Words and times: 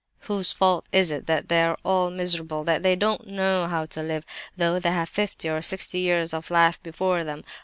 "Whose 0.21 0.51
fault 0.51 0.87
is 0.91 1.11
it 1.11 1.27
that 1.27 1.47
they 1.47 1.61
are 1.61 1.77
all 1.85 2.09
miserable, 2.09 2.63
that 2.63 2.81
they 2.81 2.95
don't 2.95 3.27
know 3.27 3.67
how 3.67 3.85
to 3.85 4.01
live, 4.01 4.25
though 4.57 4.79
they 4.79 4.89
have 4.89 5.09
fifty 5.09 5.47
or 5.47 5.61
sixty 5.61 5.99
years 5.99 6.33
of 6.33 6.49
life 6.49 6.81
before 6.81 7.23
them? 7.23 7.43